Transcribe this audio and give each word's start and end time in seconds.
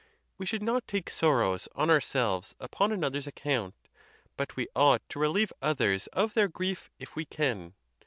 We 0.39 0.47
should 0.47 0.63
not 0.63 0.87
take 0.87 1.11
sorrows 1.11 1.67
on 1.75 1.91
ourselves 1.91 2.55
upon 2.59 2.91
another's 2.91 3.27
account; 3.27 3.75
but 4.35 4.55
we 4.55 4.65
ought 4.75 5.07
to 5.09 5.19
relieve 5.19 5.53
others 5.61 6.07
of 6.07 6.33
their 6.33 6.47
grief 6.47 6.89
if 6.97 7.15
we 7.15 7.23
can. 7.25 7.75